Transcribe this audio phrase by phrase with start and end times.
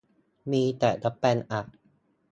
[0.51, 1.61] มีแต่สแปมอ่ะ